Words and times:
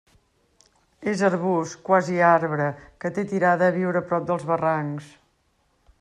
És 1.11 1.19
arbust, 1.27 1.75
quasi 1.89 2.17
arbre, 2.29 2.69
que 3.05 3.11
té 3.17 3.25
tirada 3.33 3.67
a 3.69 3.75
viure 3.75 4.01
a 4.01 4.07
prop 4.13 4.25
dels 4.31 4.47
barrancs. 4.53 5.11